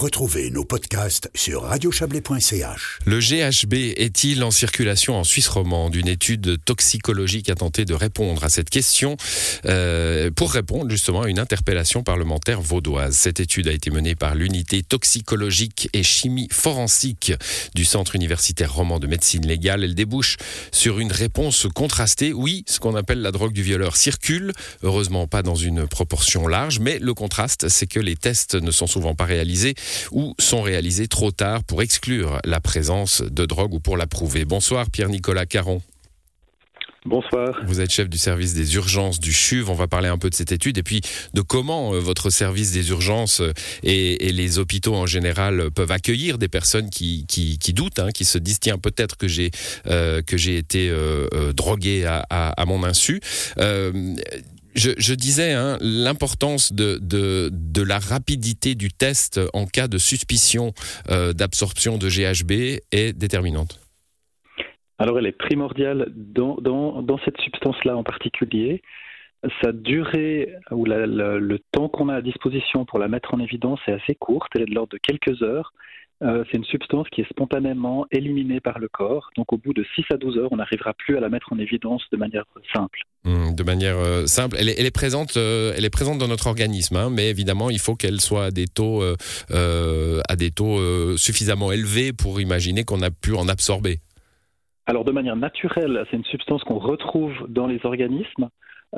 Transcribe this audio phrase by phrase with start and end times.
[0.00, 3.00] Retrouvez nos podcasts sur radiochablais.ch.
[3.04, 5.94] Le GHB est-il en circulation en Suisse romande?
[5.94, 9.18] Une étude toxicologique a tenté de répondre à cette question
[9.66, 13.14] euh, pour répondre justement à une interpellation parlementaire vaudoise.
[13.14, 17.34] Cette étude a été menée par l'unité toxicologique et chimie forensique
[17.74, 19.84] du Centre universitaire roman de médecine légale.
[19.84, 20.38] Elle débouche
[20.72, 22.32] sur une réponse contrastée.
[22.32, 26.78] Oui, ce qu'on appelle la drogue du violeur circule, heureusement pas dans une proportion large,
[26.78, 29.74] mais le contraste, c'est que les tests ne sont souvent pas réalisés
[30.12, 34.44] ou sont réalisés trop tard pour exclure la présence de drogue ou pour la prouver.
[34.44, 35.82] Bonsoir Pierre-Nicolas Caron.
[37.06, 37.58] Bonsoir.
[37.64, 39.70] Vous êtes chef du service des urgences du CHUV.
[39.70, 41.00] On va parler un peu de cette étude et puis
[41.32, 43.52] de comment euh, votre service des urgences euh,
[43.82, 47.24] et, les hôpitaux en général peuvent accueillir des personnes qui,
[47.74, 49.50] doutent, hein, qui se disent tiens peut-être que j'ai
[49.86, 50.92] euh, que j'ai été
[51.54, 53.20] drogué à, mon insu.
[54.74, 60.72] Je, disais hein, l'importance de, la rapidité du test en cas de suspicion
[61.08, 63.80] d'absorption de GHB est déterminante.
[65.00, 68.82] Alors elle est primordiale dans, dans, cette substance-là en particulier.
[69.62, 73.92] Sa durée ou le temps qu'on a à disposition pour la mettre en évidence est
[73.92, 75.72] assez courte, elle est de l'ordre de quelques heures.
[76.22, 79.30] Euh, c'est une substance qui est spontanément éliminée par le corps.
[79.36, 81.58] Donc au bout de 6 à 12 heures, on n'arrivera plus à la mettre en
[81.58, 83.00] évidence de manière simple.
[83.24, 84.56] Hmm, de manière euh, simple.
[84.58, 87.94] Elle est, présente, euh, elle est présente dans notre organisme, hein, mais évidemment, il faut
[87.94, 93.34] qu'elle soit à des taux, à des taux suffisamment élevés pour imaginer qu'on a pu
[93.34, 93.98] en absorber.
[94.86, 98.48] Alors de manière naturelle, c'est une substance qu'on retrouve dans les organismes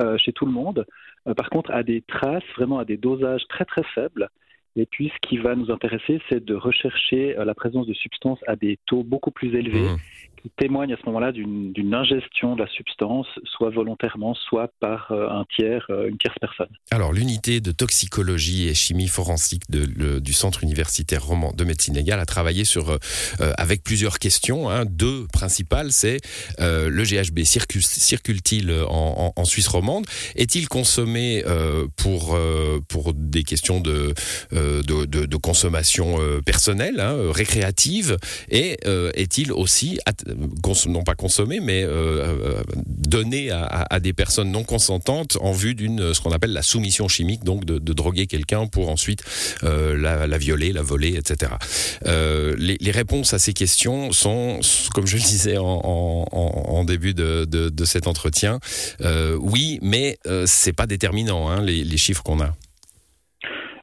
[0.00, 0.86] euh, chez tout le monde.
[1.28, 4.30] Euh, par contre, à des traces, vraiment à des dosages très très faibles.
[4.76, 8.40] Et puis, ce qui va nous intéresser, c'est de rechercher euh, la présence de substances
[8.46, 9.98] à des taux beaucoup plus élevés, mmh
[10.56, 15.44] témoigne à ce moment-là d'une ingestion de la substance, soit volontairement, soit par euh, un
[15.56, 16.68] tiers, euh, une tierce personne.
[16.90, 21.22] Alors, l'unité de toxicologie et chimie forensique du Centre universitaire
[21.54, 22.98] de médecine légale a travaillé sur, euh,
[23.56, 24.70] avec plusieurs questions.
[24.70, 24.84] Hein.
[24.84, 26.18] deux principales, c'est
[26.58, 30.06] le GHB circule-t-il en, Suisse romande?
[30.36, 31.42] Est-il consommé
[31.96, 32.36] pour,
[32.88, 34.14] pour des questions de,
[34.52, 38.16] de, de, consommation personnelle, hein, récréative?
[38.48, 38.78] Et
[39.14, 39.98] est-il aussi
[40.88, 46.14] non pas consommer, mais euh, euh, donner à, des personnes non consentantes en vue d'une
[46.14, 49.22] ce qu'on appelle la soumission chimique, donc de, droguer quelqu'un pour ensuite
[49.64, 51.52] euh, la, violer, la voler, etc.
[52.04, 54.60] Les, réponses à ces questions sont,
[54.94, 58.58] comme je le disais en, début de, cet entretien,
[59.40, 62.52] oui, mais c'est pas déterminant hein, les, chiffres qu'on a.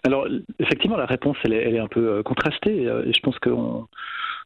[0.04, 0.28] Alors,
[0.60, 2.86] effectivement, la réponse, elle est, elle est un peu contrastée.
[2.86, 3.88] Je pense qu'on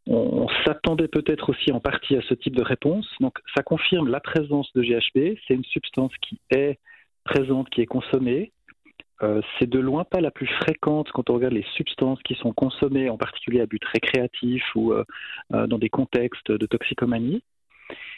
[0.07, 3.07] on, s'attendait peut-être aussi en partie à ce type de réponse.
[3.19, 5.37] Donc ça confirme la présence de GHB.
[5.47, 6.79] C'est une substance qui est
[7.23, 8.51] présente, qui est consommée.
[9.21, 12.51] Euh, c'est de loin pas la plus fréquente quand on regarde les substances qui sont
[12.51, 15.05] consommées, en particulier à but récréatif ou euh,
[15.53, 17.43] euh, dans des contextes de toxicomanie.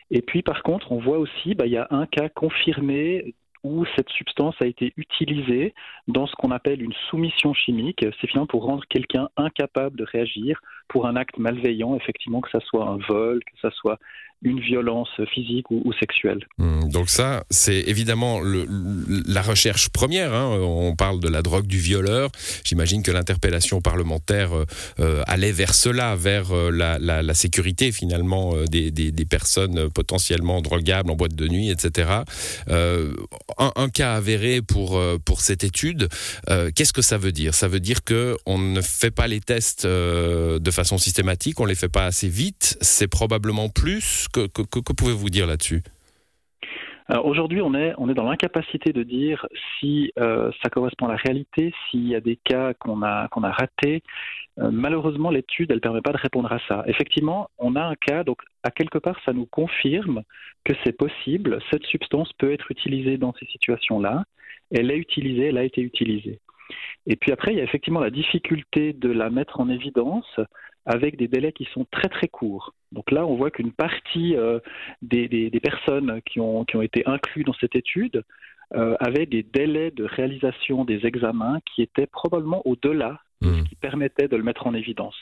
[0.09, 3.35] Et puis par contre, on voit aussi, bah, il y a un cas confirmé
[3.65, 5.73] où cette substance a été utilisée
[6.07, 8.05] dans ce qu'on appelle une soumission chimique.
[8.21, 12.59] C'est finalement pour rendre quelqu'un incapable de réagir pour un acte malveillant, effectivement, que ce
[12.59, 13.97] soit un vol, que ce soit
[14.45, 16.45] une violence physique ou, sexuelle.
[16.57, 20.33] Hmm, donc ça, c'est évidemment la recherche première.
[20.33, 20.59] Hein.
[20.61, 22.29] On parle de la drogue du violeur.
[22.63, 24.51] J'imagine que l'interpellation parlementaire
[24.99, 31.15] euh, allait vers cela, vers euh, la, sécurité finalement euh, des, personnes potentiellement drogables en
[31.15, 32.21] boîte de nuit, etc.
[32.69, 33.13] Euh,
[33.57, 36.09] un, cas avéré pour pour cette étude.
[36.75, 37.53] Qu'est-ce que ça veut dire?
[37.53, 41.75] Ça veut dire que on ne fait pas les tests de façon systématique, on les
[41.75, 42.77] fait pas assez vite.
[42.81, 44.47] C'est probablement plus que,
[44.93, 45.83] pouvez-vous dire là-dessus?
[47.23, 49.45] Aujourd'hui, on est, on est dans l'incapacité de dire
[49.79, 53.43] si euh, ça correspond à la réalité, s'il y a des cas qu'on a, qu'on
[53.43, 54.01] a ratés.
[54.59, 56.83] Euh, malheureusement, l'étude, elle ne permet pas de répondre à ça.
[56.87, 60.23] Effectivement, on a un cas, donc à quelque part, ça nous confirme
[60.63, 61.59] que c'est possible.
[61.71, 64.23] Cette substance peut être utilisée dans ces situations-là.
[64.71, 66.39] Elle est utilisée, elle a été utilisée.
[67.05, 70.39] Et puis après, il y a effectivement la difficulté de la mettre en évidence
[70.85, 72.73] avec des délais qui sont très très courts.
[72.91, 74.59] Donc là, on voit qu'une partie euh,
[75.01, 78.23] des, des, personnes qui ont, qui ont été incluses dans cette étude
[78.75, 83.63] euh, avaient des délais de réalisation des examens qui étaient probablement au-delà de ce mmh.
[83.65, 85.15] qui permettait de le mettre en évidence.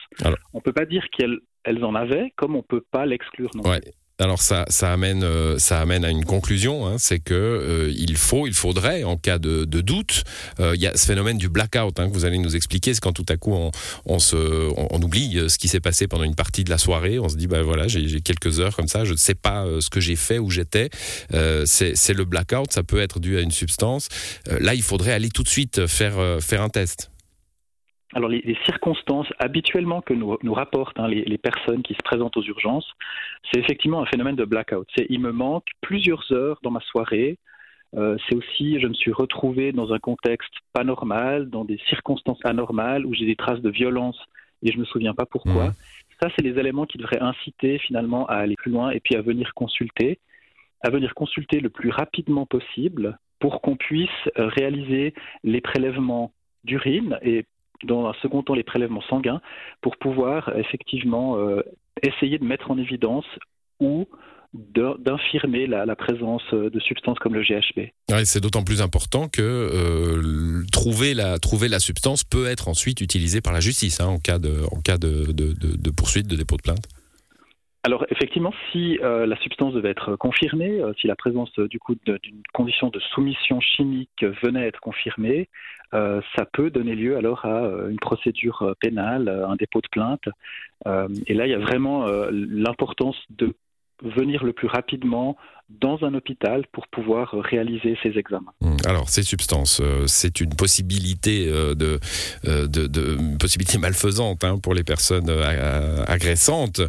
[0.53, 3.49] on ne peut pas dire qu'elles elles en avaient, comme on ne peut pas l'exclure
[3.55, 3.71] non plus.
[4.19, 8.45] Alors ça, amène, euh, ça amène à une conclusion, hein, c'est que euh, il faut,
[8.45, 10.23] il faudrait, en cas de, doute,
[10.59, 12.99] euh, il y a ce phénomène du blackout hein, que vous allez nous expliquer, c'est
[12.99, 13.71] quand tout à coup on,
[14.05, 17.27] on se, on, oublie ce qui s'est passé pendant une partie de la soirée, on
[17.27, 19.99] se dit bah voilà, j'ai quelques heures comme ça, je ne sais pas ce que
[19.99, 20.91] j'ai fait, où j'étais.
[21.65, 24.09] c'est le blackout, ça peut être dû à une substance.
[24.45, 27.09] là, il faudrait aller tout de suite faire faire un test.
[28.15, 32.43] Alors les, circonstances habituellement que nous, nous rapportent hein, les, personnes qui se présentent aux
[32.43, 32.89] urgences,
[33.51, 34.87] c'est effectivement un phénomène de blackout.
[34.95, 37.37] C'est il me manque plusieurs heures dans ma soirée.
[37.95, 42.39] Euh, c'est aussi je me suis retrouvé dans un contexte pas normal, dans des circonstances
[42.43, 44.19] anormales où j'ai des traces de violence
[44.63, 45.69] et je me souviens pas pourquoi.
[45.69, 45.73] Mmh.
[46.21, 49.21] Ça, c'est les éléments qui devraient inciter finalement à aller plus loin et puis à
[49.21, 50.19] venir consulter,
[50.81, 55.13] à venir consulter le plus rapidement possible pour qu'on puisse réaliser
[55.43, 56.31] les prélèvements
[56.63, 57.45] d'urine et
[57.85, 59.41] dans un second temps les prélèvements sanguins
[59.81, 61.61] pour pouvoir effectivement euh,
[62.01, 63.25] essayer de mettre en évidence
[63.79, 64.07] ou
[64.53, 67.89] d'infirmer la, présence de substances comme le GHB.
[68.23, 73.41] c'est d'autant plus important que euh, trouver, la, trouver la substance peut être ensuite utilisée
[73.41, 76.57] par la justice hein, en cas, de, en cas de, de, de poursuite, de dépôt
[76.57, 76.87] de plainte.
[77.85, 81.79] Alors effectivement, si euh, la substance devait être confirmée, euh, si la présence euh, du
[81.79, 85.49] coup d'une condition de soumission chimique venait à être confirmée,
[85.91, 90.27] ça peut donner lieu alors à une procédure pénale, un dépôt de plainte.
[91.27, 93.53] et là, il y a vraiment l'importance de
[94.01, 95.37] venir le plus rapidement
[95.79, 98.53] dans un hôpital pour pouvoir réaliser ces examens.
[98.61, 98.77] Mmh.
[98.85, 101.73] Alors, ces substances, euh, c'est une possibilité euh,
[102.45, 105.29] euh, de possibilité malfaisante hein, pour les personnes
[106.07, 106.81] agressantes,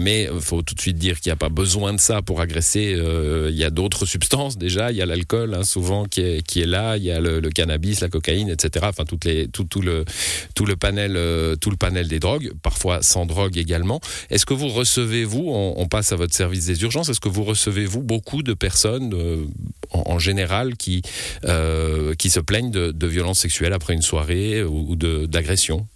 [0.00, 2.40] mais il faut tout de suite dire qu'il n'y a pas besoin de ça pour
[2.40, 2.96] agresser.
[3.48, 4.90] Il y a d'autres substances déjà.
[4.90, 6.96] Il y a l'alcool, hein, souvent qui est, qui est là.
[6.96, 8.86] Il y a le, cannabis, la cocaïne, etc.
[8.88, 10.04] Enfin, toutes les, tout, tout le,
[10.54, 11.18] tout le panel,
[11.60, 14.00] tout le panel des drogues, parfois sans drogue également.
[14.30, 17.28] Est-ce que vous recevez vous, on, on passe à votre service des urgences, est-ce que
[17.28, 19.44] vous recevez vous beaucoup de personnes euh,
[19.92, 21.02] en, général qui,
[21.44, 25.86] euh, qui se plaignent de, violences sexuelles après une soirée ou, d'agression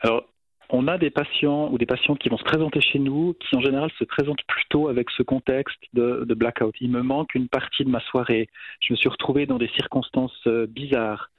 [0.00, 0.24] Alors,
[0.70, 3.60] on a des patients ou des patientes qui vont se présenter chez nous, qui en
[3.60, 6.74] général se présentent plutôt avec ce contexte de, blackout.
[6.80, 8.48] Il me manque une partie de ma soirée.
[8.80, 11.30] Je me suis retrouvé dans des circonstances euh, bizarres.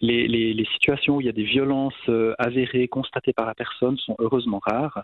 [0.00, 2.08] les, les, situations où il y a des violences
[2.38, 5.02] avérées, constatées par la personne, sont heureusement rares.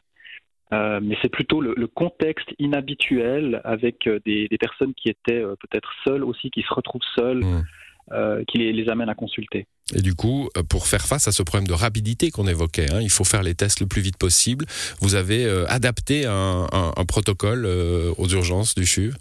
[0.73, 5.89] Euh, mais c'est plutôt le, contexte inhabituel avec euh, des, personnes qui étaient euh, peut-être
[6.05, 8.45] seules aussi, qui se retrouvent seules, mmh.
[8.49, 9.67] qui les, amènent à consulter.
[9.95, 13.11] Et du coup, pour faire face à ce problème de rapidité qu'on évoquait, hein, il
[13.11, 14.67] faut faire les tests le plus vite possible.
[15.01, 19.13] Vous avez adapté un, un protocole aux urgences du CHU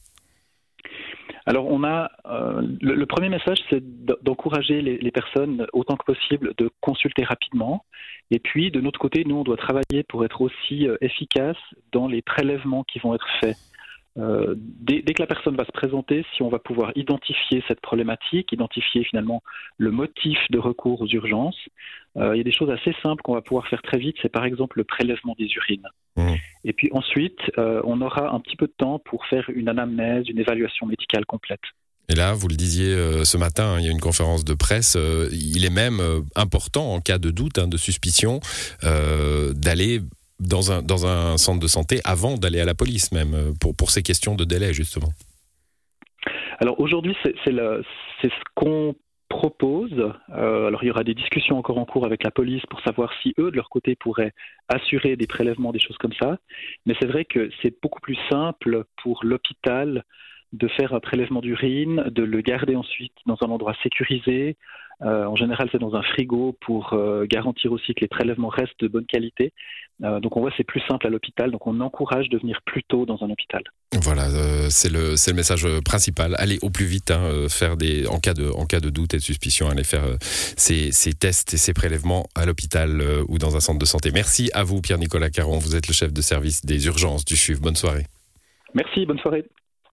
[1.47, 3.83] alors, on a euh, le, premier message, c'est
[4.23, 7.85] d'encourager les, personnes autant que possible de consulter rapidement.
[8.31, 11.57] Et puis, de notre côté, nous, on doit travailler pour être aussi euh, efficace
[11.91, 13.57] dans les prélèvements qui vont être faits.
[14.17, 18.51] Euh, dès, que la personne va se présenter, si on va pouvoir identifier cette problématique,
[18.51, 19.43] identifier finalement
[19.77, 21.59] le motif de recours aux urgences,
[22.17, 24.15] euh, il y a des choses assez simples qu'on va pouvoir faire très vite.
[24.21, 25.87] C'est par exemple le prélèvement des urines.
[26.15, 26.33] Mmh.
[26.63, 30.29] Et puis ensuite, euh, on aura un petit peu de temps pour faire une anamnèse,
[30.29, 31.61] une évaluation médicale complète.
[32.07, 32.95] Et là, vous le disiez
[33.25, 34.95] ce matin, hein, il y a une conférence de presse.
[35.31, 35.99] il est même
[36.35, 38.41] important, en cas de doute, hein, de suspicion,
[38.83, 40.01] d'aller
[40.39, 43.75] dans un, dans un centre de santé avant d'aller à la police même, euh, pour,
[43.75, 45.09] pour ces questions de délai justement
[46.59, 48.95] Alors aujourd'hui, c'est ce qu'on
[49.29, 50.13] propose.
[50.29, 53.11] Euh, alors il y aura des discussions encore en cours avec la police pour savoir
[53.21, 54.33] si eux, de leur côté, pourraient
[54.67, 56.37] assurer des prélèvements, des choses comme ça.
[56.85, 60.03] Mais c'est vrai que c'est beaucoup plus simple pour l'hôpital
[60.53, 64.57] de faire un prélèvement d'urine, de le garder ensuite dans un endroit sécurisé.
[65.01, 68.79] Euh, en général, c'est dans un frigo pour euh, garantir aussi que les prélèvements restent
[68.79, 69.51] de bonne qualité.
[70.03, 72.83] Euh, donc on voit c'est plus simple à l'hôpital, donc on encourage de venir plus
[72.83, 73.63] tôt dans un hôpital.
[74.01, 74.27] Voilà,
[74.69, 76.35] c'est le, le message principal.
[76.37, 79.17] Allez au plus vite, hein, faire des, en, cas de, en cas de doute et
[79.17, 83.61] de suspicion, aller faire ces, ces, tests et ces prélèvements à l'hôpital ou dans un
[83.61, 84.11] centre de santé.
[84.13, 85.59] Merci à vous, Pierre-Nicolas Caron.
[85.59, 87.61] Vous êtes le chef de service des urgences du CHUV.
[87.61, 88.05] Bonne soirée.
[88.73, 89.45] Merci, bonne soirée.